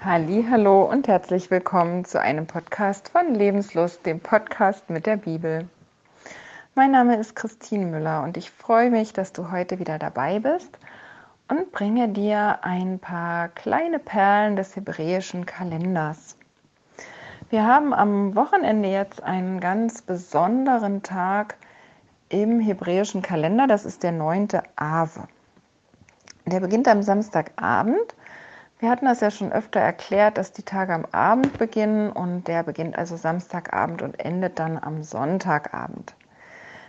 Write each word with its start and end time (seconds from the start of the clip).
Hallo 0.00 0.84
und 0.84 1.08
herzlich 1.08 1.50
willkommen 1.50 2.04
zu 2.04 2.20
einem 2.20 2.46
Podcast 2.46 3.08
von 3.08 3.34
Lebenslust, 3.34 4.06
dem 4.06 4.20
Podcast 4.20 4.88
mit 4.90 5.06
der 5.06 5.16
Bibel. 5.16 5.68
Mein 6.76 6.92
Name 6.92 7.16
ist 7.16 7.34
Christine 7.34 7.86
Müller 7.86 8.22
und 8.22 8.36
ich 8.36 8.52
freue 8.52 8.90
mich, 8.90 9.12
dass 9.12 9.32
du 9.32 9.50
heute 9.50 9.80
wieder 9.80 9.98
dabei 9.98 10.38
bist 10.38 10.78
und 11.48 11.72
bringe 11.72 12.08
dir 12.10 12.60
ein 12.62 13.00
paar 13.00 13.48
kleine 13.48 13.98
Perlen 13.98 14.54
des 14.54 14.76
hebräischen 14.76 15.46
Kalenders. 15.46 16.36
Wir 17.50 17.66
haben 17.66 17.92
am 17.92 18.36
Wochenende 18.36 18.88
jetzt 18.88 19.24
einen 19.24 19.58
ganz 19.58 20.02
besonderen 20.02 21.02
Tag 21.02 21.56
im 22.28 22.60
hebräischen 22.60 23.20
Kalender, 23.20 23.66
das 23.66 23.84
ist 23.84 24.04
der 24.04 24.12
9. 24.12 24.48
Ave. 24.76 25.26
Der 26.46 26.60
beginnt 26.60 26.86
am 26.86 27.02
Samstagabend 27.02 28.14
wir 28.78 28.90
hatten 28.90 29.06
das 29.06 29.20
ja 29.20 29.30
schon 29.30 29.52
öfter 29.52 29.80
erklärt, 29.80 30.38
dass 30.38 30.52
die 30.52 30.62
Tage 30.62 30.94
am 30.94 31.04
Abend 31.12 31.58
beginnen 31.58 32.12
und 32.12 32.46
der 32.46 32.62
beginnt 32.62 32.96
also 32.96 33.16
Samstagabend 33.16 34.02
und 34.02 34.20
endet 34.20 34.58
dann 34.58 34.78
am 34.78 35.02
Sonntagabend. 35.02 36.14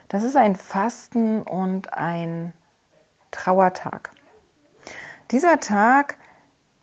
Das 0.07 0.23
ist 0.23 0.35
ein 0.35 0.55
Fasten 0.55 1.41
und 1.41 1.93
ein 1.93 2.53
Trauertag. 3.31 4.11
Dieser 5.31 5.59
Tag 5.59 6.17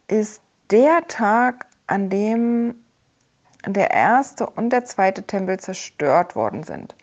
ist 0.09 0.43
der 0.71 1.07
Tag, 1.09 1.67
an 1.87 2.11
dem 2.11 2.75
der 3.67 3.91
erste 3.91 4.49
und 4.49 4.71
der 4.71 4.85
zweite 4.85 5.25
Tempel 5.25 5.59
zerstört 5.59 6.37
worden 6.37 6.63
sind. 6.63 6.95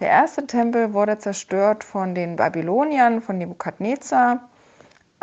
Der 0.00 0.08
erste 0.08 0.46
Tempel 0.46 0.92
wurde 0.92 1.18
zerstört 1.18 1.84
von 1.84 2.14
den 2.14 2.36
Babyloniern, 2.36 3.20
von 3.20 3.38
Nebukadnezar 3.38 4.48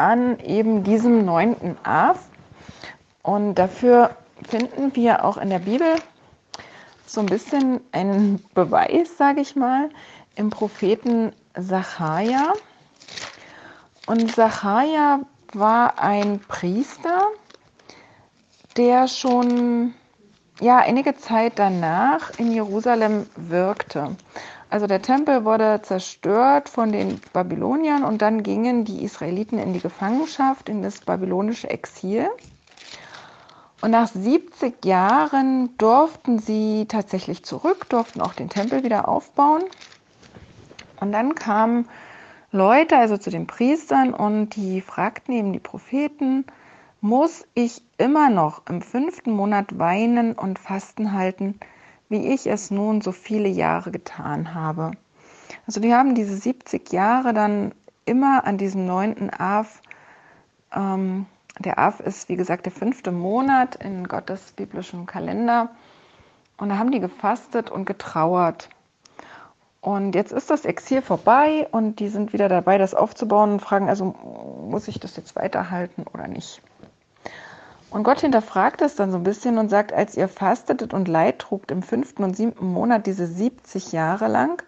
an 0.01 0.39
eben 0.39 0.83
diesem 0.83 1.25
9. 1.25 1.77
Av. 1.83 2.17
Und 3.23 3.55
dafür 3.55 4.15
finden 4.47 4.95
wir 4.95 5.23
auch 5.23 5.37
in 5.37 5.49
der 5.49 5.59
Bibel 5.59 5.95
so 7.05 7.19
ein 7.19 7.27
bisschen 7.27 7.81
einen 7.91 8.43
Beweis, 8.53 9.17
sage 9.17 9.41
ich 9.41 9.55
mal, 9.55 9.89
im 10.35 10.49
Propheten 10.49 11.33
Sacharja. 11.55 12.53
Und 14.07 14.33
Sacharja 14.33 15.19
war 15.53 15.99
ein 15.99 16.39
Priester, 16.47 17.27
der 18.77 19.07
schon 19.07 19.93
ja 20.61 20.77
einige 20.77 21.15
Zeit 21.17 21.59
danach 21.59 22.31
in 22.39 22.51
Jerusalem 22.51 23.27
wirkte. 23.35 24.15
Also 24.71 24.87
der 24.87 25.01
Tempel 25.01 25.43
wurde 25.43 25.81
zerstört 25.83 26.69
von 26.69 26.93
den 26.93 27.19
Babyloniern 27.33 28.05
und 28.05 28.21
dann 28.21 28.41
gingen 28.41 28.85
die 28.85 29.03
Israeliten 29.03 29.59
in 29.59 29.73
die 29.73 29.81
Gefangenschaft, 29.81 30.69
in 30.69 30.81
das 30.81 31.01
babylonische 31.01 31.69
Exil. 31.69 32.29
Und 33.81 33.91
nach 33.91 34.07
70 34.07 34.85
Jahren 34.85 35.77
durften 35.77 36.39
sie 36.39 36.85
tatsächlich 36.87 37.43
zurück, 37.43 37.89
durften 37.89 38.21
auch 38.21 38.31
den 38.31 38.47
Tempel 38.47 38.85
wieder 38.85 39.09
aufbauen. 39.09 39.63
Und 41.01 41.11
dann 41.11 41.35
kamen 41.35 41.89
Leute, 42.53 42.95
also 42.95 43.17
zu 43.17 43.29
den 43.29 43.47
Priestern, 43.47 44.13
und 44.13 44.55
die 44.55 44.79
fragten 44.79 45.33
eben 45.33 45.51
die 45.51 45.59
Propheten, 45.59 46.45
muss 47.01 47.45
ich 47.55 47.83
immer 47.97 48.29
noch 48.29 48.61
im 48.69 48.81
fünften 48.81 49.31
Monat 49.31 49.77
weinen 49.77 50.31
und 50.31 50.59
Fasten 50.59 51.11
halten, 51.11 51.59
wie 52.11 52.33
ich 52.33 52.45
es 52.45 52.69
nun 52.71 53.01
so 53.01 53.11
viele 53.11 53.47
Jahre 53.47 53.89
getan 53.89 54.53
habe. 54.53 54.91
Also 55.65 55.79
die 55.79 55.93
haben 55.93 56.13
diese 56.13 56.35
70 56.35 56.91
Jahre 56.91 57.33
dann 57.33 57.73
immer 58.05 58.45
an 58.45 58.57
diesem 58.57 58.85
neunten 58.85 59.29
Av, 59.29 59.81
ähm, 60.75 61.25
der 61.59 61.79
Av 61.79 61.99
ist 62.01 62.27
wie 62.29 62.35
gesagt 62.35 62.65
der 62.65 62.73
fünfte 62.73 63.11
Monat 63.11 63.75
in 63.75 64.07
Gottes 64.07 64.51
biblischem 64.51 65.05
Kalender, 65.05 65.69
und 66.57 66.69
da 66.69 66.77
haben 66.77 66.91
die 66.91 66.99
gefastet 66.99 67.71
und 67.71 67.85
getrauert. 67.85 68.69
Und 69.79 70.13
jetzt 70.13 70.31
ist 70.31 70.51
das 70.51 70.65
Exil 70.65 71.01
vorbei 71.01 71.67
und 71.71 71.99
die 71.99 72.09
sind 72.09 72.33
wieder 72.33 72.49
dabei, 72.49 72.77
das 72.77 72.93
aufzubauen 72.93 73.53
und 73.53 73.61
fragen, 73.61 73.89
also 73.89 74.13
muss 74.69 74.87
ich 74.87 74.99
das 74.99 75.15
jetzt 75.15 75.35
weiterhalten 75.35 76.05
oder 76.13 76.27
nicht? 76.27 76.61
Und 77.91 78.03
Gott 78.03 78.21
hinterfragt 78.21 78.81
es 78.81 78.95
dann 78.95 79.11
so 79.11 79.17
ein 79.17 79.23
bisschen 79.23 79.57
und 79.57 79.69
sagt, 79.69 79.91
als 79.91 80.15
ihr 80.15 80.29
fastetet 80.29 80.93
und 80.93 81.09
Leid 81.09 81.39
trugt 81.39 81.71
im 81.71 81.83
fünften 81.83 82.23
und 82.23 82.37
siebten 82.37 82.65
Monat, 82.71 83.05
diese 83.05 83.27
70 83.27 83.91
Jahre 83.91 84.29
lang, 84.29 84.63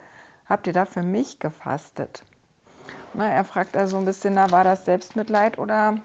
habt 0.45 0.67
ihr 0.67 0.73
da 0.73 0.85
für 0.85 1.03
mich 1.03 1.39
gefastet. 1.39 2.23
Na, 3.13 3.29
er 3.29 3.45
fragt 3.45 3.78
also 3.78 3.97
ein 3.97 4.03
bisschen, 4.03 4.34
na, 4.34 4.51
war 4.51 4.66
das 4.66 4.84
Selbstmitleid 4.84 5.57
oder 5.57 6.00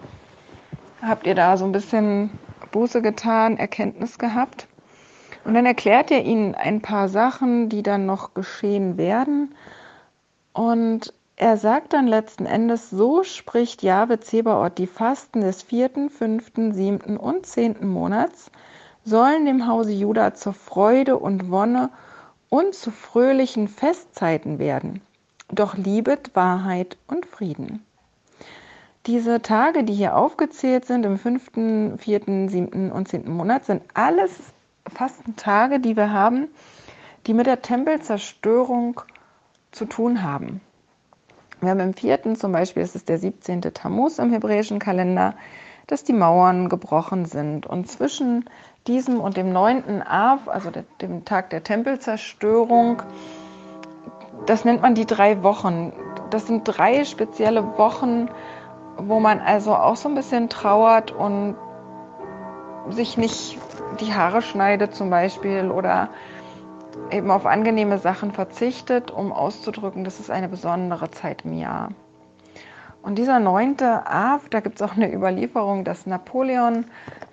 habt 1.03 1.27
ihr 1.27 1.35
da 1.35 1.57
so 1.57 1.65
ein 1.65 1.73
bisschen 1.73 2.31
Buße 2.71 3.03
getan, 3.03 3.57
Erkenntnis 3.57 4.19
gehabt? 4.19 4.69
Und 5.45 5.55
dann 5.55 5.67
erklärt 5.67 6.13
er 6.13 6.23
ihnen 6.23 6.55
ein 6.55 6.83
paar 6.83 7.09
Sachen, 7.09 7.69
die 7.69 7.83
dann 7.83 8.07
noch 8.07 8.35
geschehen 8.35 8.97
werden. 8.97 9.57
Und 10.53 11.13
er 11.39 11.57
sagt 11.57 11.93
dann 11.93 12.09
letzten 12.09 12.47
Endes, 12.47 12.91
so 12.91 13.23
spricht 13.23 13.85
Jahwe 13.85 14.19
Zebaoth, 14.19 14.77
die 14.77 14.89
Fasten 14.89 15.41
des 15.41 15.63
vierten, 15.63 16.11
fünften, 16.11 16.75
siebten 16.75 17.17
und 17.17 17.47
zehnten 17.47 17.87
Monats 17.87 18.51
sollen 19.05 19.47
dem 19.47 19.69
Hause 19.69 19.93
Juda 19.93 20.35
zur 20.35 20.53
Freude 20.53 21.17
und 21.17 21.49
Wonne 21.49 21.91
und 22.49 22.75
zu 22.75 22.91
fröhlichen 22.91 23.69
Festzeiten 23.69 24.59
werden. 24.59 25.01
Doch 25.49 25.77
liebet 25.77 26.35
Wahrheit 26.35 26.99
und 27.07 27.25
Frieden. 27.25 27.87
Diese 29.07 29.41
Tage, 29.41 29.85
die 29.85 29.95
hier 29.95 30.17
aufgezählt 30.17 30.87
sind 30.87 31.07
im 31.07 31.19
fünften, 31.19 31.99
vierten, 31.99 32.49
siebten 32.49 32.91
und 32.91 33.07
zehnten 33.07 33.33
Monat, 33.33 33.65
sind 33.65 33.83
alles 33.95 34.33
Fastentage, 34.93 35.79
die 35.79 35.97
wir 35.97 36.13
haben, 36.13 36.49
die 37.29 37.33
mit 37.33 37.47
der 37.47 37.63
Tempelzerstörung 37.63 39.01
zu 39.71 39.85
tun 39.85 40.25
haben. 40.25 40.61
Wir 41.61 41.71
haben 41.71 41.81
im 41.81 41.95
vierten 41.95 42.37
zum 42.37 42.53
Beispiel, 42.53 42.83
das 42.83 42.95
ist 42.95 43.09
der 43.09 43.19
17. 43.19 43.63
Tammuz 43.63 44.19
im 44.19 44.31
hebräischen 44.33 44.79
Kalender, 44.79 45.35
dass 45.89 46.05
die 46.05 46.13
Mauern 46.13 46.69
gebrochen 46.69 47.25
sind. 47.25 47.67
Und 47.67 47.89
zwischen 47.89 48.45
diesem 48.87 49.21
und 49.21 49.37
dem 49.37 49.53
9. 49.53 50.03
Av, 50.03 50.49
also 50.49 50.71
dem 51.01 51.25
Tag 51.25 51.51
der 51.51 51.65
Tempelzerstörung, 51.65 53.03
das 54.47 54.65
nennt 54.65 54.83
man 54.83 54.95
die 54.95 55.07
drei 55.07 55.43
Wochen. 55.43 55.93
Das 56.31 56.47
sind 56.47 56.63
drei 56.65 57.05
spezielle 57.05 57.77
Wochen, 57.77 58.29
wo 58.97 59.19
man 59.19 59.41
also 59.41 59.75
auch 59.75 59.97
so 59.97 60.09
ein 60.09 60.15
bisschen 60.15 60.49
trauert 60.49 61.11
und 61.11 61.57
sich 62.91 63.17
nicht 63.17 63.59
die 64.01 64.15
Haare 64.15 64.43
schneidet 64.43 64.95
zum 64.95 65.11
Beispiel 65.11 65.71
oder 65.71 66.09
eben 67.11 67.31
auf 67.31 67.47
angenehme 67.47 67.99
Sachen 67.99 68.33
verzichtet, 68.33 69.11
um 69.11 69.33
auszudrücken, 69.33 70.05
das 70.05 70.21
ist 70.21 70.31
eine 70.31 70.49
besondere 70.49 71.11
Zeit 71.11 71.45
im 71.45 71.55
Jahr. 71.55 71.91
Und 73.03 73.17
dieser 73.17 73.39
neunte 73.39 74.07
Av, 74.07 74.49
da 74.49 74.61
gibt 74.61 74.77
es 74.77 74.83
auch 74.83 74.97
eine 74.97 75.13
Überlieferung, 75.13 75.85
dass 75.85 76.07
Napoleon 76.07 76.85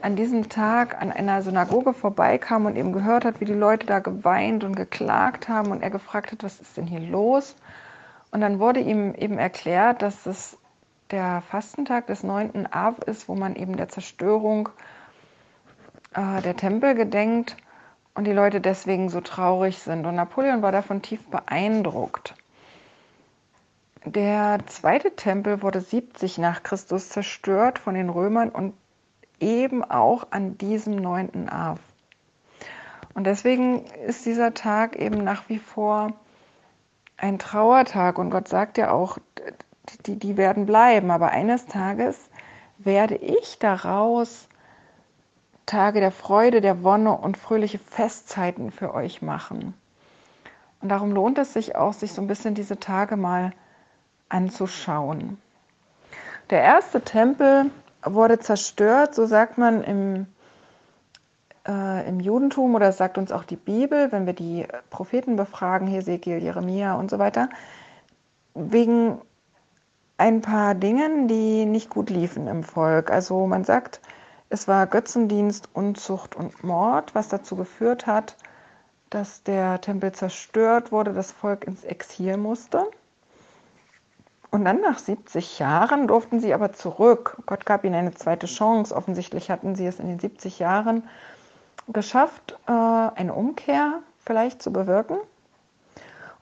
an 0.02 0.16
diesem 0.16 0.48
Tag 0.48 1.02
an 1.02 1.12
einer 1.12 1.42
Synagoge 1.42 1.94
vorbeikam 1.94 2.66
und 2.66 2.76
eben 2.76 2.94
gehört 2.94 3.26
hat, 3.26 3.42
wie 3.42 3.46
die 3.46 3.54
Leute 3.54 3.86
da 3.86 4.00
geweint 4.00 4.64
und 4.64 4.76
geklagt 4.76 5.50
haben 5.50 5.72
und 5.72 5.82
er 5.82 5.90
gefragt 5.90 6.32
hat, 6.32 6.44
was 6.44 6.60
ist 6.60 6.78
denn 6.78 6.86
hier 6.86 7.00
los? 7.00 7.56
Und 8.32 8.42
dann 8.42 8.60
wurde 8.60 8.80
ihm 8.80 9.16
eben 9.16 9.38
erklärt, 9.38 10.02
dass 10.02 10.26
es 10.26 10.58
der 11.12 11.42
Fastentag 11.50 12.08
des 12.08 12.24
neunten 12.24 12.72
Av 12.72 13.00
ist, 13.00 13.28
wo 13.28 13.36
man 13.36 13.56
eben 13.56 13.76
der 13.76 13.90
Zerstörung 13.90 14.70
äh, 16.14 16.42
der 16.42 16.56
Tempel 16.56 16.96
gedenkt 16.96 17.58
und 18.16 18.24
die 18.24 18.32
Leute 18.32 18.62
deswegen 18.62 19.10
so 19.10 19.22
traurig 19.22 19.80
sind. 19.80 20.06
Und 20.06 20.16
Napoleon 20.16 20.62
war 20.62 20.72
davon 20.72 21.02
tief 21.02 21.24
beeindruckt. 21.28 22.34
Der 24.06 24.60
zweite 24.68 25.16
Tempel 25.16 25.62
wurde 25.62 25.82
70 25.82 26.38
nach 26.38 26.64
Christus 26.64 27.10
zerstört 27.10 27.78
von 27.80 27.96
den 27.96 28.10
Römern 28.10 28.50
und 28.50 28.74
eben 29.40 29.84
auch 29.84 30.28
an 30.32 30.58
diesem 30.58 30.96
9. 30.96 31.50
Av. 31.50 31.80
Und 33.14 33.26
deswegen 33.26 33.86
ist 34.08 34.26
dieser 34.26 34.54
Tag 34.54 34.96
eben 34.96 35.24
nach 35.24 35.50
wie 35.50 35.60
vor 35.60 36.14
ein 37.18 37.40
Trauertag. 37.40 38.18
Und 38.18 38.30
Gott 38.30 38.48
sagt 38.48 38.78
ja 38.78 38.92
auch, 38.92 39.18
die, 40.06 40.18
die 40.18 40.38
werden 40.38 40.66
bleiben. 40.66 41.12
Aber 41.12 41.32
eines 41.32 41.66
Tages 41.66 42.30
werde 42.78 43.16
ich 43.16 43.58
daraus 43.60 44.48
Tage 45.66 46.00
der 46.00 46.12
Freude, 46.12 46.62
der 46.62 46.84
Wonne 46.84 47.18
und 47.18 47.38
fröhliche 47.38 47.80
Festzeiten 47.80 48.72
für 48.72 48.94
euch 48.94 49.22
machen. 49.22 49.74
Und 50.82 50.90
darum 50.90 51.12
lohnt 51.12 51.38
es 51.38 51.54
sich 51.54 51.76
auch, 51.76 51.94
sich 51.94 52.14
so 52.14 52.22
ein 52.22 52.28
bisschen 52.28 52.54
diese 52.54 52.80
Tage 52.80 53.18
mal 53.18 53.52
anzuschauen. 54.30 55.40
Der 56.52 56.62
erste 56.62 57.02
Tempel 57.02 57.72
wurde 58.04 58.38
zerstört, 58.38 59.16
so 59.16 59.26
sagt 59.26 59.58
man 59.58 59.84
im, 59.84 60.28
äh, 61.68 62.08
im 62.08 62.20
Judentum 62.20 62.76
oder 62.76 62.92
sagt 62.92 63.18
uns 63.18 63.32
auch 63.32 63.44
die 63.44 63.56
Bibel, 63.56 64.12
wenn 64.12 64.28
wir 64.28 64.34
die 64.34 64.68
Propheten 64.92 65.36
befragen, 65.36 65.88
Hesekiel, 65.88 66.38
Jeremia 66.38 66.94
und 66.94 67.10
so 67.10 67.18
weiter, 67.18 67.50
wegen 68.54 69.20
ein 70.18 70.42
paar 70.42 70.76
Dingen, 70.76 71.28
die 71.28 71.66
nicht 71.66 71.90
gut 71.90 72.10
liefen 72.10 72.48
im 72.48 72.64
Volk. 72.64 73.10
Also 73.12 73.48
man 73.48 73.64
sagt, 73.64 74.00
Es 74.50 74.68
war 74.68 74.86
Götzendienst, 74.88 75.70
Unzucht 75.74 76.36
und 76.36 76.64
Mord, 76.64 77.16
was 77.16 77.30
dazu 77.30 77.56
geführt 77.56 78.06
hat, 78.06 78.36
dass 79.10 79.44
der 79.44 79.82
Tempel 79.82 80.12
zerstört 80.12 80.92
wurde, 80.92 81.14
das 81.14 81.32
Volk 81.32 81.66
ins 81.66 81.84
Exil 81.84 82.38
musste. 82.38 82.86
Und 84.52 84.66
dann 84.66 84.82
nach 84.82 85.00
70 85.00 85.60
Jahren 85.60 86.08
durften 86.08 86.40
sie 86.40 86.54
aber 86.54 86.72
zurück. 86.74 87.38
Gott 87.46 87.66
gab 87.66 87.84
ihnen 87.84 87.96
eine 87.96 88.14
zweite 88.14 88.46
Chance. 88.46 88.96
Offensichtlich 88.96 89.52
hatten 89.52 89.76
sie 89.76 89.86
es 89.86 90.00
in 90.00 90.08
den 90.08 90.20
70 90.20 90.60
Jahren 90.60 91.04
geschafft, 91.88 92.58
äh, 92.68 92.72
eine 92.72 93.34
Umkehr 93.34 94.00
vielleicht 94.24 94.62
zu 94.62 94.72
bewirken. 94.72 95.18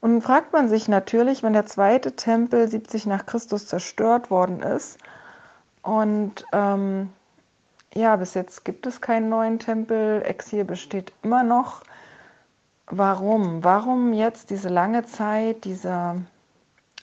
Und 0.02 0.12
nun 0.12 0.22
fragt 0.22 0.52
man 0.52 0.68
sich 0.68 0.88
natürlich, 0.88 1.44
wenn 1.44 1.54
der 1.54 1.66
zweite 1.66 2.16
Tempel 2.16 2.68
70 2.68 3.06
nach 3.06 3.26
Christus 3.26 3.68
zerstört 3.68 4.30
worden 4.30 4.62
ist 4.62 4.98
und 5.82 6.46
ähm, 6.52 7.10
ja, 7.96 8.16
bis 8.16 8.34
jetzt 8.34 8.66
gibt 8.66 8.86
es 8.88 9.02
keinen 9.02 9.30
neuen 9.30 9.60
Tempel, 9.60 10.22
Exil 10.24 10.66
besteht 10.66 11.14
immer 11.22 11.44
noch. 11.44 11.84
Warum? 12.88 13.64
Warum 13.64 14.14
jetzt 14.14 14.50
diese 14.50 14.70
lange 14.70 15.06
Zeit, 15.06 15.64
diese 15.64 16.24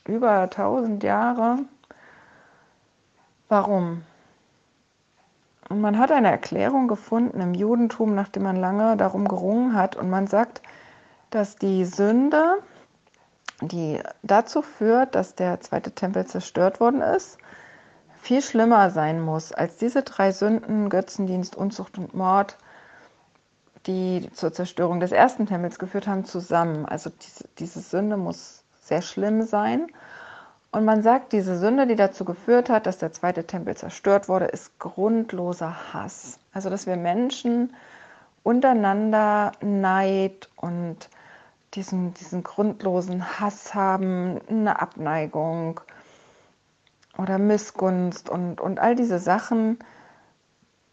über 0.07 0.43
1000 0.43 1.03
Jahre. 1.03 1.59
Warum? 3.49 4.03
Und 5.69 5.81
man 5.81 5.99
hat 5.99 6.11
eine 6.11 6.31
Erklärung 6.31 6.89
gefunden 6.89 7.41
im 7.41 7.55
Judentum, 7.55 8.15
nachdem 8.15 8.43
man 8.43 8.57
lange 8.57 8.97
darum 8.97 9.29
gerungen 9.29 9.75
hat. 9.75 9.95
Und 9.95 10.11
man 10.11 10.27
sagt, 10.27 10.63
dass 11.31 11.57
die 11.57 11.85
Sünde, 11.85 12.59
die 13.61 14.01
dazu 14.23 14.63
führt, 14.63 15.15
dass 15.15 15.37
der 15.37 15.61
zweite 15.61 15.93
Tempel 15.93 16.27
zerstört 16.27 16.81
worden 16.81 17.03
ist, 17.03 17.39
viel 18.21 18.43
schlimmer 18.43 18.91
sein 18.91 19.21
muss 19.21 19.53
als 19.53 19.77
diese 19.77 20.03
drei 20.03 20.33
Sünden, 20.33 20.89
Götzendienst, 20.89 21.57
Unzucht 21.57 21.99
und 21.99 22.15
Mord, 22.15 22.57
die 23.87 24.29
zur 24.35 24.53
Zerstörung 24.53 25.01
des 25.01 25.13
ersten 25.13 25.47
Tempels 25.47 25.79
geführt 25.79 26.07
haben, 26.07 26.25
zusammen. 26.25 26.85
Also 26.87 27.11
diese, 27.11 27.45
diese 27.59 27.81
Sünde 27.81 28.17
muss 28.17 28.63
sehr 28.83 29.03
schlimm 29.03 29.43
sein. 29.43 29.87
Und 30.73 30.85
man 30.85 31.03
sagt, 31.03 31.33
diese 31.33 31.59
Sünde, 31.59 31.87
die 31.87 31.97
dazu 31.97 32.25
geführt 32.25 32.69
hat, 32.69 32.87
dass 32.87 32.99
der 32.99 33.13
zweite 33.13 33.45
Tempel 33.45 33.77
zerstört 33.77 34.29
wurde, 34.29 34.47
ist 34.47 34.79
grundloser 34.79 35.93
Hass. 35.93 36.39
Also 36.53 36.71
dass 36.71 36.87
wir 36.87 36.97
Menschen 36.97 37.75
untereinander 38.43 39.53
Neid 39.61 40.49
und 40.57 41.09
diesen, 41.75 42.15
diesen 42.15 42.43
grundlosen 42.43 43.41
Hass 43.41 43.75
haben, 43.75 44.41
eine 44.49 44.81
Abneigung 44.81 45.81
oder 47.21 47.39
Missgunst 47.39 48.29
und, 48.29 48.61
und 48.61 48.79
all 48.81 48.95
diese 48.95 49.19
Sachen. 49.19 49.79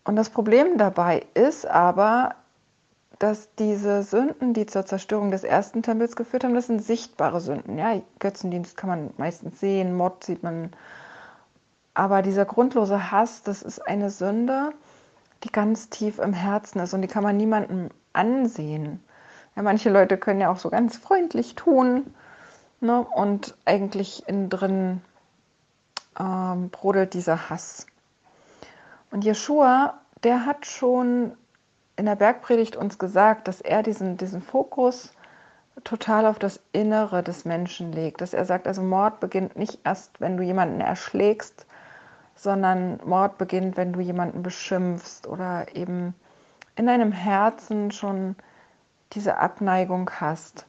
Und 0.04 0.16
das 0.16 0.30
Problem 0.30 0.78
dabei 0.78 1.26
ist 1.34 1.66
aber, 1.66 2.36
dass 3.20 3.54
diese 3.56 4.04
Sünden, 4.04 4.54
die 4.54 4.66
zur 4.66 4.86
Zerstörung 4.86 5.32
des 5.32 5.44
ersten 5.44 5.82
Tempels 5.82 6.16
geführt 6.16 6.44
haben, 6.44 6.54
das 6.54 6.68
sind 6.68 6.84
sichtbare 6.84 7.42
Sünden. 7.42 7.78
Ja, 7.78 8.00
Götzendienst 8.20 8.78
kann 8.78 8.90
man 8.90 9.14
meistens 9.18 9.60
sehen, 9.60 9.96
Mord 9.96 10.24
sieht 10.24 10.44
man. 10.44 10.72
Aber 11.94 12.22
dieser 12.22 12.46
grundlose 12.46 13.12
Hass, 13.12 13.42
das 13.42 13.64
ist 13.64 13.80
eine 13.88 14.12
Sünde, 14.12 14.72
die 15.44 15.52
ganz 15.52 15.90
tief 15.90 16.20
im 16.20 16.34
Herzen 16.34 16.80
ist 16.80 16.94
und 16.94 17.02
die 17.02 17.08
kann 17.08 17.24
man 17.24 17.38
niemandem 17.38 17.90
ansehen. 18.14 19.04
Ja, 19.56 19.64
manche 19.64 19.90
Leute 19.90 20.18
können 20.18 20.42
ja 20.42 20.52
auch 20.52 20.60
so 20.60 20.70
ganz 20.70 20.98
freundlich 20.98 21.56
tun 21.56 22.14
ne? 22.82 23.02
und 23.16 23.56
eigentlich 23.66 24.28
innen 24.28 24.50
drin 24.50 25.02
ähm, 26.20 26.70
brodelt 26.70 27.14
dieser 27.14 27.50
Hass. 27.50 27.86
Und 29.12 29.24
Jeshua, 29.24 30.00
der 30.24 30.46
hat 30.46 30.66
schon 30.66 31.34
in 31.96 32.06
der 32.06 32.16
Bergpredigt 32.16 32.76
uns 32.76 32.98
gesagt, 33.00 33.48
dass 33.48 33.62
er 33.62 33.84
diesen, 33.84 34.18
diesen 34.18 34.42
Fokus 34.42 35.12
total 35.84 36.26
auf 36.26 36.40
das 36.40 36.60
Innere 36.72 37.24
des 37.24 37.46
Menschen 37.46 37.92
legt. 37.92 38.22
Dass 38.22 38.34
er 38.34 38.46
sagt, 38.46 38.68
also 38.68 38.82
Mord 38.82 39.20
beginnt 39.20 39.56
nicht 39.56 39.80
erst, 39.84 40.20
wenn 40.20 40.38
du 40.38 40.44
jemanden 40.44 40.82
erschlägst, 40.82 41.66
sondern 42.36 43.00
Mord 43.06 43.38
beginnt, 43.38 43.78
wenn 43.78 43.94
du 43.94 44.00
jemanden 44.00 44.44
beschimpfst 44.44 45.28
oder 45.28 45.76
eben 45.76 46.14
in 46.76 46.86
deinem 46.86 47.12
Herzen 47.12 47.92
schon 47.92 48.36
diese 49.14 49.38
Abneigung 49.38 50.10
hast. 50.20 50.66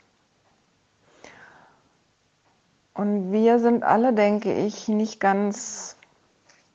Und 2.99 3.31
wir 3.31 3.61
sind 3.61 3.85
alle, 3.85 4.13
denke 4.13 4.53
ich, 4.53 4.89
nicht 4.89 5.21
ganz 5.21 5.95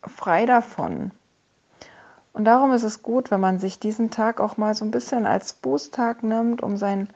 frei 0.08 0.46
davon. 0.46 1.12
Und 2.32 2.46
darum 2.46 2.72
ist 2.72 2.84
es 2.84 3.04
gut, 3.04 3.30
wenn 3.30 3.42
man 3.42 3.60
sich 3.60 3.78
diesen 3.78 4.10
Tag 4.10 4.40
auch 4.40 4.56
mal 4.56 4.74
so 4.74 4.86
ein 4.86 4.92
bisschen 4.92 5.26
als 5.26 5.52
Bußtag 5.52 6.24
nimmt, 6.24 6.64
um 6.64 6.78
sein 6.78 7.10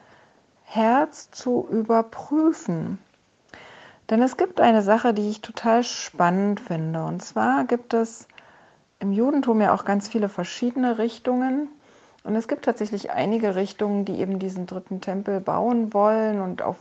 Herz 0.64 1.30
zu 1.30 1.66
überprüfen. 1.70 2.98
Denn 4.10 4.20
es 4.20 4.36
gibt 4.36 4.60
eine 4.60 4.82
Sache, 4.82 5.14
die 5.14 5.30
ich 5.30 5.40
total 5.40 5.84
spannend 5.84 6.60
finde. 6.60 7.02
Und 7.02 7.22
zwar 7.22 7.64
gibt 7.64 7.94
es 7.94 8.28
im 8.98 9.12
Judentum 9.12 9.62
ja 9.62 9.72
auch 9.72 9.86
ganz 9.86 10.08
viele 10.08 10.28
verschiedene 10.28 10.98
Richtungen. 10.98 11.68
Und 12.24 12.36
es 12.36 12.46
gibt 12.46 12.66
tatsächlich 12.66 13.10
einige 13.10 13.54
Richtungen, 13.54 14.04
die 14.04 14.20
eben 14.20 14.38
diesen 14.38 14.66
dritten 14.66 15.00
Tempel 15.00 15.40
bauen 15.40 15.94
wollen 15.94 16.42
und 16.42 16.60
auf 16.60 16.76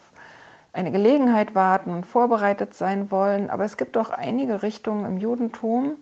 eine 0.74 0.92
Gelegenheit 0.92 1.56
warten 1.56 1.92
und 1.92 2.06
vorbereitet 2.06 2.74
sein 2.74 3.10
wollen. 3.12 3.50
Aber 3.50 3.66
es 3.66 3.78
gibt 3.78 3.98
auch 3.98 4.10
einige 4.10 4.62
Richtungen 4.62 5.06
im 5.06 5.18
Judentum, 5.18 5.98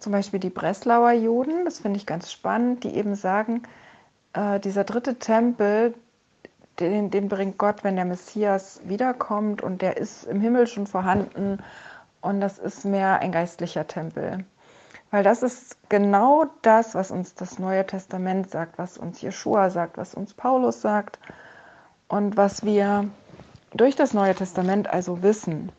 zum 0.00 0.12
Beispiel 0.12 0.40
die 0.40 0.50
Breslauer 0.50 1.12
Juden, 1.12 1.64
das 1.64 1.80
finde 1.80 1.96
ich 1.96 2.06
ganz 2.06 2.30
spannend, 2.30 2.84
die 2.84 2.94
eben 2.94 3.14
sagen, 3.14 3.62
äh, 4.34 4.60
dieser 4.60 4.84
dritte 4.84 5.18
Tempel, 5.18 5.94
den, 6.78 7.10
den 7.10 7.28
bringt 7.28 7.58
Gott, 7.58 7.82
wenn 7.84 7.96
der 7.96 8.04
Messias 8.04 8.80
wiederkommt 8.84 9.62
und 9.62 9.82
der 9.82 9.96
ist 9.96 10.24
im 10.24 10.40
Himmel 10.40 10.66
schon 10.66 10.86
vorhanden 10.86 11.58
und 12.20 12.40
das 12.40 12.58
ist 12.58 12.84
mehr 12.84 13.20
ein 13.20 13.32
geistlicher 13.32 13.86
Tempel. 13.86 14.44
Weil 15.10 15.24
das 15.24 15.42
ist 15.42 15.76
genau 15.88 16.46
das, 16.62 16.94
was 16.94 17.10
uns 17.10 17.34
das 17.34 17.58
Neue 17.58 17.86
Testament 17.86 18.50
sagt, 18.50 18.78
was 18.78 18.98
uns 18.98 19.20
Jeshua 19.22 19.70
sagt, 19.70 19.96
was 19.96 20.14
uns 20.14 20.34
Paulus 20.34 20.82
sagt 20.82 21.18
und 22.08 22.36
was 22.36 22.62
wir 22.64 23.08
durch 23.72 23.96
das 23.96 24.14
Neue 24.14 24.34
Testament 24.34 24.88
also 24.88 25.22
wissen. 25.22 25.70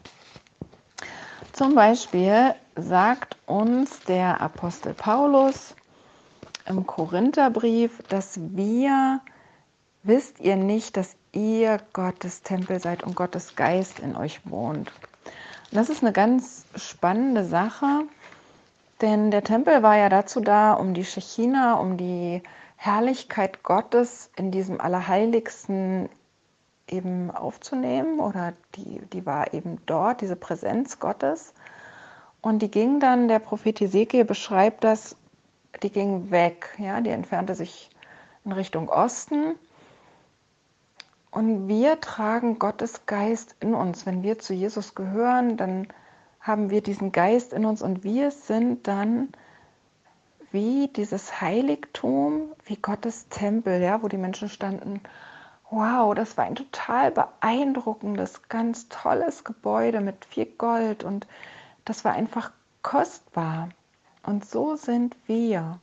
Zum 1.53 1.75
Beispiel 1.75 2.55
sagt 2.75 3.37
uns 3.45 3.99
der 4.01 4.39
Apostel 4.39 4.93
Paulus 4.93 5.75
im 6.65 6.85
Korintherbrief, 6.85 8.01
dass 8.09 8.39
wir, 8.55 9.19
wisst 10.03 10.39
ihr 10.39 10.55
nicht, 10.55 10.95
dass 10.95 11.15
ihr 11.33 11.79
Gottes 11.93 12.43
Tempel 12.43 12.79
seid 12.79 13.03
und 13.03 13.15
Gottes 13.15 13.55
Geist 13.55 13.99
in 13.99 14.15
euch 14.15 14.39
wohnt. 14.45 14.91
Und 15.71 15.77
das 15.77 15.89
ist 15.89 16.01
eine 16.01 16.13
ganz 16.13 16.65
spannende 16.75 17.43
Sache, 17.43 18.03
denn 19.01 19.31
der 19.31 19.43
Tempel 19.43 19.83
war 19.83 19.97
ja 19.97 20.09
dazu 20.09 20.41
da, 20.41 20.73
um 20.73 20.93
die 20.93 21.05
Shechina, 21.05 21.75
um 21.75 21.97
die 21.97 22.41
Herrlichkeit 22.75 23.63
Gottes 23.63 24.29
in 24.35 24.51
diesem 24.51 24.79
Allerheiligsten 24.79 26.09
eben 26.91 27.31
aufzunehmen 27.31 28.19
oder 28.19 28.53
die, 28.75 29.01
die 29.13 29.25
war 29.25 29.53
eben 29.53 29.79
dort, 29.85 30.21
diese 30.21 30.35
Präsenz 30.35 30.99
Gottes. 30.99 31.53
Und 32.41 32.61
die 32.61 32.71
ging 32.71 32.99
dann, 32.99 33.27
der 33.27 33.39
Prophet 33.39 33.81
Ezekiel 33.81 34.25
beschreibt 34.25 34.83
das, 34.83 35.15
die 35.83 35.91
ging 35.91 36.31
weg, 36.31 36.75
ja, 36.77 37.01
die 37.01 37.09
entfernte 37.09 37.55
sich 37.55 37.89
in 38.45 38.51
Richtung 38.51 38.89
Osten. 38.89 39.55
Und 41.31 41.67
wir 41.67 42.01
tragen 42.01 42.57
Gottes 42.57 43.05
Geist 43.05 43.55
in 43.59 43.73
uns. 43.75 44.05
Wenn 44.05 44.23
wir 44.23 44.39
zu 44.39 44.53
Jesus 44.53 44.95
gehören, 44.95 45.57
dann 45.57 45.87
haben 46.39 46.69
wir 46.69 46.81
diesen 46.81 47.11
Geist 47.11 47.53
in 47.53 47.65
uns 47.65 47.81
und 47.81 48.03
wir 48.03 48.31
sind 48.31 48.87
dann 48.87 49.29
wie 50.51 50.87
dieses 50.87 51.41
Heiligtum, 51.41 52.53
wie 52.65 52.77
Gottes 52.77 53.27
Tempel, 53.29 53.81
ja, 53.81 54.01
wo 54.01 54.07
die 54.07 54.17
Menschen 54.17 54.49
standen. 54.49 55.01
Wow, 55.71 56.15
das 56.15 56.35
war 56.35 56.45
ein 56.45 56.55
total 56.55 57.11
beeindruckendes, 57.11 58.41
ganz 58.49 58.89
tolles 58.89 59.43
Gebäude 59.43 60.01
mit 60.01 60.25
viel 60.25 60.47
Gold 60.47 61.03
und 61.03 61.27
das 61.85 62.03
war 62.03 62.13
einfach 62.13 62.51
kostbar. 62.81 63.69
Und 64.23 64.45
so 64.45 64.75
sind 64.75 65.15
wir. 65.27 65.79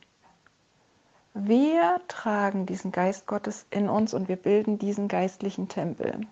Wir 1.33 2.01
tragen 2.07 2.65
diesen 2.65 2.91
Geist 2.91 3.27
Gottes 3.27 3.65
in 3.69 3.87
uns 3.87 4.13
und 4.13 4.27
wir 4.27 4.35
bilden 4.35 4.77
diesen 4.77 5.07
geistlichen 5.07 5.69
Tempel. 5.69 6.27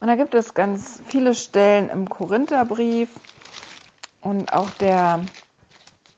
Und 0.00 0.08
da 0.08 0.16
gibt 0.16 0.34
es 0.34 0.54
ganz 0.54 1.02
viele 1.06 1.34
Stellen 1.34 1.90
im 1.90 2.08
Korintherbrief 2.08 3.10
und 4.20 4.52
auch 4.52 4.70
der 4.70 5.24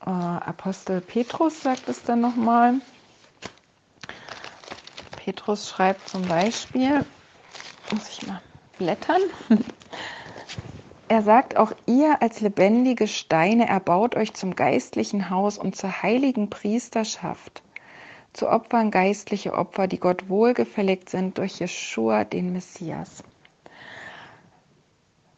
äh, 0.05 0.09
Apostel 0.09 1.01
Petrus 1.01 1.61
sagt 1.61 1.89
es 1.89 2.03
dann 2.03 2.21
nochmal. 2.21 2.75
Petrus 5.25 5.67
schreibt 5.67 6.07
zum 6.07 6.21
Beispiel, 6.27 7.03
muss 7.91 8.09
ich 8.09 8.27
mal 8.27 8.41
blättern, 8.77 9.21
er 11.07 11.23
sagt 11.23 11.57
auch, 11.57 11.71
ihr 11.87 12.21
als 12.21 12.41
lebendige 12.41 13.07
Steine 13.07 13.67
erbaut 13.67 14.15
euch 14.15 14.35
zum 14.35 14.55
geistlichen 14.55 15.31
Haus 15.31 15.57
und 15.57 15.75
zur 15.75 16.03
heiligen 16.03 16.51
Priesterschaft, 16.51 17.63
zu 18.33 18.47
Opfern 18.47 18.91
geistliche 18.91 19.55
Opfer, 19.55 19.87
die 19.87 19.99
Gott 19.99 20.29
wohlgefällig 20.29 21.09
sind 21.09 21.39
durch 21.39 21.59
Jeschua, 21.59 22.23
den 22.23 22.53
Messias. 22.53 23.23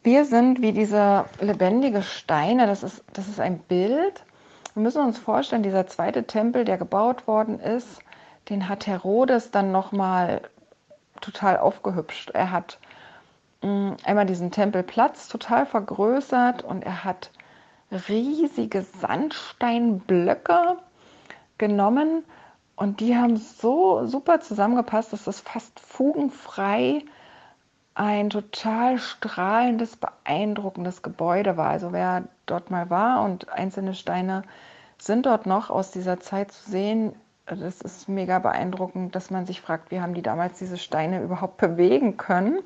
Wir 0.02 0.26
sind 0.26 0.60
wie 0.60 0.72
diese 0.72 1.24
lebendige 1.40 2.02
Steine, 2.02 2.66
das 2.66 2.82
ist, 2.82 3.02
das 3.14 3.26
ist 3.26 3.40
ein 3.40 3.58
Bild. 3.58 4.22
Wir 4.74 4.82
müssen 4.82 5.02
uns 5.02 5.16
vorstellen, 5.16 5.62
dieser 5.62 5.86
zweite 5.86 6.24
Tempel, 6.24 6.66
der 6.66 6.76
gebaut 6.76 7.26
worden 7.26 7.58
ist, 7.58 8.02
den 8.48 8.68
hat 8.68 8.86
Herodes 8.86 9.50
dann 9.50 9.72
nochmal 9.72 10.42
total 11.20 11.58
aufgehübscht. 11.58 12.30
Er 12.30 12.50
hat 12.50 12.78
Mm, 13.62 13.94
einmal 14.04 14.26
diesen 14.26 14.50
Tempelplatz 14.52 15.28
total 15.28 15.66
vergrößert 15.66 16.62
und 16.62 16.84
er 16.84 17.04
hat 17.04 17.30
riesige 18.08 18.82
Sandsteinblöcke 18.82 20.76
genommen 21.58 22.24
und 22.76 23.00
die 23.00 23.16
haben 23.16 23.36
so 23.36 24.06
super 24.06 24.40
zusammengepasst, 24.40 25.12
dass 25.12 25.24
das 25.24 25.40
fast 25.40 25.80
fugenfrei 25.80 27.04
ein 27.94 28.30
total 28.30 28.98
strahlendes, 28.98 29.96
beeindruckendes 29.96 31.02
Gebäude 31.02 31.56
war. 31.56 31.70
Also 31.70 31.92
wer 31.92 32.24
dort 32.46 32.70
mal 32.70 32.90
war 32.90 33.24
und 33.24 33.48
einzelne 33.48 33.94
Steine 33.94 34.44
sind 34.98 35.26
dort 35.26 35.46
noch 35.46 35.70
aus 35.70 35.90
dieser 35.90 36.20
Zeit 36.20 36.52
zu 36.52 36.70
sehen, 36.70 37.14
das 37.56 37.80
ist 37.80 38.08
mega 38.08 38.38
beeindruckend, 38.38 39.14
dass 39.14 39.30
man 39.30 39.46
sich 39.46 39.60
fragt, 39.60 39.90
wie 39.90 40.00
haben 40.00 40.14
die 40.14 40.22
damals 40.22 40.58
diese 40.58 40.76
Steine 40.76 41.22
überhaupt 41.22 41.56
bewegen 41.56 42.16
können. 42.16 42.60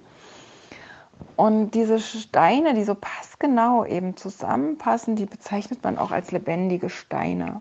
Und 1.36 1.72
diese 1.72 2.00
Steine, 2.00 2.74
die 2.74 2.84
so 2.84 2.94
passgenau 2.94 3.84
eben 3.84 4.16
zusammenpassen, 4.16 5.16
die 5.16 5.26
bezeichnet 5.26 5.82
man 5.84 5.98
auch 5.98 6.10
als 6.10 6.32
lebendige 6.32 6.90
Steine. 6.90 7.60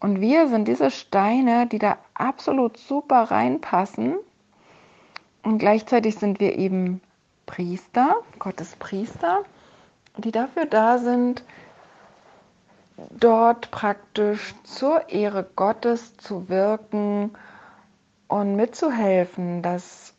Und 0.00 0.20
wir 0.20 0.48
sind 0.48 0.68
diese 0.68 0.90
Steine, 0.90 1.66
die 1.66 1.78
da 1.78 1.96
absolut 2.14 2.76
super 2.76 3.22
reinpassen. 3.30 4.16
Und 5.42 5.58
gleichzeitig 5.58 6.16
sind 6.16 6.40
wir 6.40 6.58
eben 6.58 7.00
Priester, 7.46 8.16
Gottes 8.38 8.76
Priester, 8.76 9.44
die 10.16 10.32
dafür 10.32 10.66
da 10.66 10.98
sind, 10.98 11.44
dort 13.10 13.70
praktisch 13.70 14.54
zur 14.64 15.08
Ehre 15.08 15.48
Gottes 15.56 16.16
zu 16.16 16.48
wirken 16.48 17.32
und 18.28 18.56
mitzuhelfen, 18.56 19.62
dass 19.62 20.14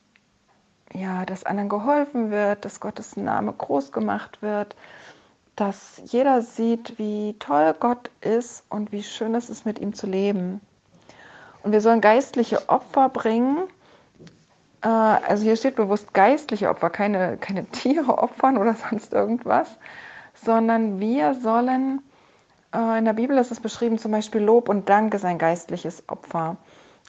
ja, 0.93 1.25
dass 1.25 1.43
anderen 1.43 1.69
geholfen 1.69 2.31
wird, 2.31 2.65
dass 2.65 2.79
Gottes 2.79 3.17
Name 3.17 3.51
groß 3.51 3.91
gemacht 3.91 4.41
wird, 4.41 4.75
dass 5.55 6.01
jeder 6.05 6.41
sieht, 6.41 6.97
wie 6.97 7.35
toll 7.39 7.75
Gott 7.79 8.09
ist 8.21 8.63
und 8.69 8.91
wie 8.91 9.03
schön 9.03 9.35
es 9.35 9.49
ist, 9.49 9.65
mit 9.65 9.79
ihm 9.79 9.93
zu 9.93 10.07
leben. 10.07 10.61
Und 11.63 11.71
wir 11.71 11.81
sollen 11.81 12.01
geistliche 12.01 12.69
Opfer 12.69 13.09
bringen. 13.09 13.67
Äh, 14.81 14.87
also 14.87 15.43
hier 15.43 15.55
steht 15.55 15.75
bewusst 15.75 16.13
geistliche 16.13 16.69
Opfer, 16.69 16.89
keine, 16.89 17.37
keine 17.37 17.65
Tiere 17.71 18.17
opfern 18.17 18.57
oder 18.57 18.75
sonst 18.75 19.13
irgendwas, 19.13 19.69
sondern 20.33 20.99
wir 20.99 21.35
sollen, 21.35 22.01
in 22.73 23.05
der 23.05 23.13
Bibel 23.13 23.37
ist 23.37 23.51
es 23.51 23.59
beschrieben, 23.59 23.99
zum 23.99 24.11
Beispiel 24.11 24.41
Lob 24.41 24.67
und 24.67 24.89
Dank 24.89 25.13
ist 25.13 25.25
ein 25.25 25.37
geistliches 25.37 26.03
Opfer 26.07 26.57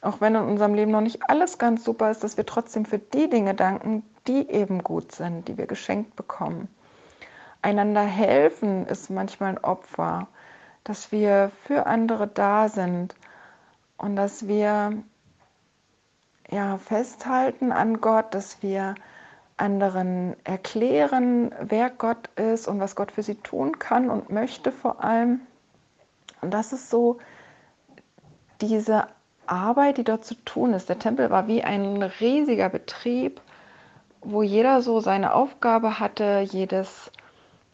auch 0.04 0.20
wenn 0.20 0.34
in 0.34 0.42
unserem 0.42 0.74
Leben 0.74 0.90
noch 0.90 1.00
nicht 1.00 1.28
alles 1.28 1.58
ganz 1.58 1.84
super 1.84 2.10
ist, 2.10 2.22
dass 2.22 2.36
wir 2.36 2.44
trotzdem 2.44 2.84
für 2.84 2.98
die 2.98 3.28
Dinge 3.28 3.54
danken, 3.54 4.04
die 4.26 4.48
eben 4.50 4.82
gut 4.82 5.12
sind, 5.12 5.48
die 5.48 5.56
wir 5.56 5.66
geschenkt 5.66 6.14
bekommen. 6.16 6.68
Einander 7.62 8.02
helfen 8.02 8.86
ist 8.86 9.08
manchmal 9.10 9.50
ein 9.50 9.64
Opfer, 9.64 10.28
dass 10.84 11.10
wir 11.10 11.50
für 11.64 11.86
andere 11.86 12.26
da 12.26 12.68
sind 12.68 13.14
und 13.96 14.16
dass 14.16 14.46
wir 14.46 14.92
ja, 16.50 16.76
festhalten 16.76 17.72
an 17.72 18.02
Gott, 18.02 18.34
dass 18.34 18.62
wir 18.62 18.94
anderen 19.56 20.36
erklären, 20.44 21.54
wer 21.60 21.88
Gott 21.88 22.28
ist 22.36 22.68
und 22.68 22.80
was 22.80 22.96
Gott 22.96 23.12
für 23.12 23.22
sie 23.22 23.36
tun 23.36 23.78
kann 23.78 24.10
und 24.10 24.28
möchte 24.28 24.70
vor 24.70 25.02
allem. 25.02 25.40
Und 26.44 26.50
das 26.52 26.72
ist 26.72 26.90
so 26.90 27.18
diese 28.60 29.08
Arbeit, 29.46 29.98
die 29.98 30.04
dort 30.04 30.24
zu 30.24 30.34
tun 30.44 30.74
ist. 30.74 30.88
Der 30.88 30.98
Tempel 30.98 31.30
war 31.30 31.46
wie 31.48 31.64
ein 31.64 32.02
riesiger 32.02 32.68
Betrieb, 32.68 33.40
wo 34.20 34.42
jeder 34.42 34.82
so 34.82 35.00
seine 35.00 35.34
Aufgabe 35.34 35.98
hatte, 35.98 36.46
jedes 36.50 37.10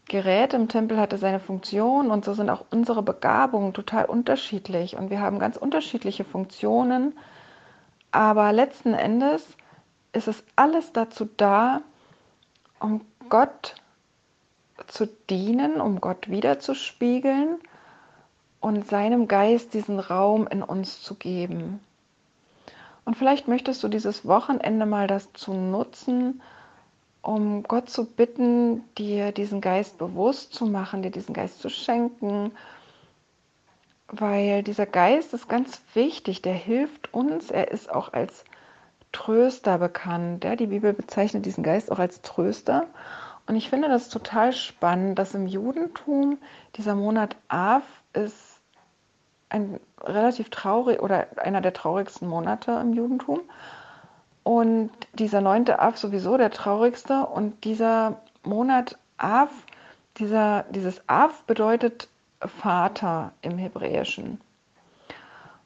Gerät 0.05 0.53
im 0.53 0.67
Tempel 0.67 0.99
hatte 0.99 1.17
seine 1.17 1.39
Funktion 1.39 2.11
und 2.11 2.25
so 2.25 2.33
sind 2.33 2.49
auch 2.49 2.65
unsere 2.71 3.01
Begabungen 3.03 3.73
total 3.73 4.05
unterschiedlich. 4.05 4.97
Und 4.97 5.09
wir 5.09 5.21
haben 5.21 5.39
ganz 5.39 5.55
unterschiedliche 5.55 6.25
Funktionen, 6.25 7.17
aber 8.11 8.51
letzten 8.51 8.93
Endes 8.93 9.45
ist 10.11 10.27
es 10.27 10.43
alles 10.57 10.91
dazu 10.91 11.29
da, 11.37 11.81
um 12.79 13.01
Gott 13.29 13.75
zu 14.87 15.07
dienen, 15.29 15.79
um 15.79 16.01
Gott 16.01 16.29
wiederzuspiegeln 16.29 17.59
und 18.61 18.87
seinem 18.87 19.27
Geist 19.27 19.73
diesen 19.73 19.99
Raum 19.99 20.47
in 20.47 20.63
uns 20.63 21.01
zu 21.01 21.15
geben. 21.15 21.81
Und 23.03 23.17
vielleicht 23.17 23.47
möchtest 23.47 23.83
du 23.83 23.89
dieses 23.89 24.25
Wochenende 24.25 24.85
mal 24.85 25.07
dazu 25.07 25.53
nutzen, 25.53 26.41
um 27.23 27.63
Gott 27.63 27.89
zu 27.89 28.05
bitten, 28.05 28.83
dir 28.97 29.31
diesen 29.31 29.61
Geist 29.61 29.97
bewusst 29.97 30.53
zu 30.53 30.65
machen, 30.65 31.01
dir 31.01 31.11
diesen 31.11 31.33
Geist 31.33 31.59
zu 31.59 31.69
schenken, 31.69 32.51
weil 34.07 34.63
dieser 34.63 34.85
Geist 34.85 35.33
ist 35.33 35.49
ganz 35.49 35.81
wichtig, 35.93 36.41
der 36.41 36.53
hilft 36.53 37.13
uns, 37.13 37.49
er 37.49 37.71
ist 37.71 37.89
auch 37.89 38.13
als 38.13 38.43
Tröster 39.11 39.77
bekannt. 39.77 40.43
Ja? 40.43 40.55
Die 40.55 40.67
Bibel 40.67 40.93
bezeichnet 40.93 41.45
diesen 41.45 41.63
Geist 41.63 41.91
auch 41.91 41.99
als 41.99 42.21
Tröster. 42.21 42.87
Und 43.47 43.55
ich 43.55 43.69
finde 43.69 43.89
das 43.89 44.09
total 44.09 44.53
spannend, 44.53 45.17
dass 45.17 45.33
im 45.33 45.47
Judentum 45.47 46.37
dieser 46.75 46.95
Monat 46.95 47.35
Av 47.47 47.83
ist 48.13 48.50
ein 49.51 49.79
relativ 49.99 50.49
traurig 50.49 51.01
oder 51.01 51.27
einer 51.37 51.61
der 51.61 51.73
traurigsten 51.73 52.27
Monate 52.27 52.71
im 52.71 52.93
Judentum. 52.93 53.41
Und 54.43 54.91
dieser 55.13 55.41
neunte 55.41 55.79
Av 55.79 55.97
sowieso 55.97 56.37
der 56.37 56.51
traurigste. 56.51 57.25
Und 57.25 57.63
dieser 57.63 58.21
Monat 58.43 58.97
Av, 59.17 59.49
dieser, 60.17 60.63
dieses 60.71 61.07
Av 61.07 61.43
bedeutet 61.43 62.07
Vater 62.39 63.33
im 63.41 63.57
Hebräischen. 63.57 64.41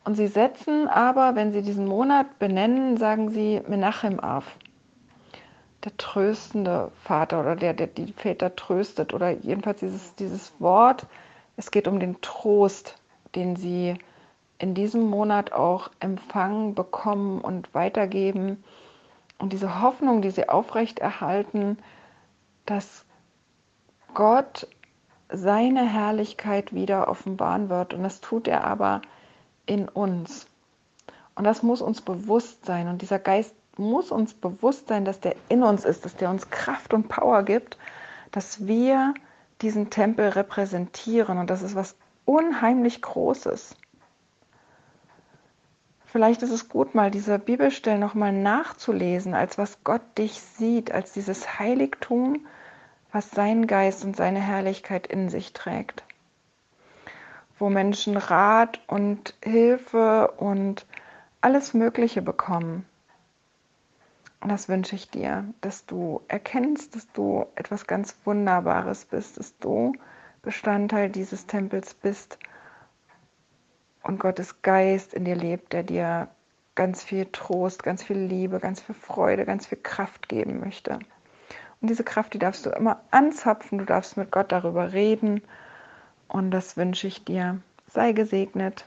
Und 0.04 0.15
sie 0.15 0.27
setzen 0.27 0.88
aber, 0.88 1.36
wenn 1.36 1.54
sie 1.54 1.62
diesen 1.62 1.88
Monat 1.88 2.38
benennen, 2.38 2.98
sagen 2.98 3.32
sie 3.32 3.62
Menachem 3.68 4.20
Av. 4.20 4.46
Der 5.84 5.96
tröstende 5.98 6.92
Vater 7.04 7.39
oder 7.39 7.56
der, 7.56 7.74
der 7.74 7.88
die 7.88 8.12
Väter 8.13 8.56
tröstet 8.56 9.13
oder 9.13 9.30
jedenfalls 9.32 9.80
dieses, 9.80 10.15
dieses 10.15 10.54
Wort. 10.60 11.06
Es 11.56 11.72
geht 11.72 11.88
um 11.88 12.00
den 12.00 12.20
Trost, 12.22 12.98
den 13.36 13.56
sie 13.56 13.96
in 14.58 14.74
diesem 14.74 15.10
Monat 15.10 15.51
auch 15.51 15.89
empfangen, 16.00 16.75
bekommen 16.75 17.42
und 17.42 17.74
weitergeben. 17.74 18.63
Und 19.38 19.51
diese 19.54 19.82
Hoffnung, 19.82 20.22
die 20.22 20.32
sie 20.32 20.48
aufrechterhalten, 20.48 21.77
dass 22.65 23.06
Gott 24.13 24.68
seine 25.30 25.88
Herrlichkeit 25.88 26.74
wieder 26.74 27.08
offenbaren 27.10 27.70
wird. 27.70 27.94
Und 27.94 28.04
das 28.04 28.22
tut 28.22 28.48
er 28.48 28.63
aber 28.63 29.01
in 29.65 29.89
uns. 29.89 30.48
Und 31.36 31.44
das 31.44 31.63
muss 31.63 31.82
uns 31.82 32.01
bewusst 32.01 32.65
sein. 32.65 32.88
Und 32.88 33.01
dieser 33.01 33.20
Geist 33.20 33.56
muss 33.77 34.12
uns 34.12 34.34
bewusst 34.34 34.88
sein, 34.88 35.04
dass 35.04 35.20
der 35.20 35.36
in 35.50 35.63
uns 35.63 35.84
ist, 35.84 36.06
dass 36.06 36.15
der 36.15 36.30
uns 36.30 36.50
Kraft 36.50 36.94
und 36.94 37.10
Power 37.10 37.44
gibt, 37.44 37.77
dass 38.32 38.65
wir 38.65 39.13
diesen 39.62 39.89
Tempel 39.89 40.30
repräsentieren. 40.30 41.38
Und 41.38 41.50
das 41.50 41.62
ist 41.62 41.75
was 41.75 41.98
unheimlich 42.25 43.01
Großes. 43.01 43.75
Vielleicht 46.05 46.44
ist 46.44 46.51
es 46.51 46.70
gut, 46.70 46.96
mal 46.96 47.12
diese 47.12 47.38
Bibelstellen 47.39 48.00
nochmal 48.00 48.32
nachzulesen, 48.32 49.34
als 49.34 49.58
was 49.58 49.84
Gott 49.84 50.01
dich 50.17 50.39
sieht, 50.39 50.91
als 50.91 51.12
dieses 51.12 51.60
Heiligtum, 51.60 52.46
was 53.12 53.32
sein 53.32 53.67
Geist 53.67 54.05
und 54.05 54.15
seine 54.15 54.39
Herrlichkeit 54.39 55.08
in 55.08 55.29
sich 55.29 55.53
trägt. 55.53 56.03
Wo 57.60 57.70
Menschen 57.70 58.17
Rat 58.17 58.79
und 58.88 59.34
Hilfe 59.44 60.32
und 60.38 60.86
alles 61.41 61.74
Mögliche 61.74 62.22
bekommen. 62.22 62.86
Und 64.39 64.50
das 64.50 64.70
wünsche 64.70 64.96
ich 64.96 65.10
dir, 65.10 65.46
dass 65.62 65.86
du 65.86 66.22
erkennst, 66.27 66.96
dass 66.96 67.12
du 67.12 67.46
etwas 67.55 67.88
ganz 67.88 68.17
Wunderbares 68.25 69.05
bist, 69.05 69.38
dass 69.38 69.58
du 69.58 69.94
Bestandteil 70.46 71.10
dieses 71.10 71.48
Tempels 71.48 71.94
bist 71.94 72.40
und 74.04 74.20
Gottes 74.20 74.62
Geist 74.62 75.14
in 75.14 75.25
dir 75.25 75.36
lebt, 75.36 75.74
der 75.74 75.84
dir 75.84 76.30
ganz 76.75 77.04
viel 77.04 77.25
Trost, 77.32 77.84
ganz 77.84 78.04
viel 78.04 78.18
Liebe, 78.18 78.60
ganz 78.60 78.82
viel 78.82 78.96
Freude, 78.96 79.46
ganz 79.46 79.66
viel 79.66 79.80
Kraft 79.82 80.30
geben 80.30 80.60
möchte. 80.60 81.00
Und 81.82 81.90
diese 81.90 82.04
Kraft, 82.04 82.34
die 82.34 82.40
darfst 82.40 82.66
du 82.66 82.70
immer 82.70 83.02
anzapfen, 83.12 83.80
du 83.80 83.86
darfst 83.86 84.18
mit 84.18 84.32
Gott 84.32 84.52
darüber 84.52 84.94
reden. 84.94 85.42
Und 86.28 86.52
das 86.52 86.78
wünsche 86.78 87.08
ich 87.08 87.25
dir. 87.25 87.62
Sei 87.88 88.12
gesegnet. 88.12 88.86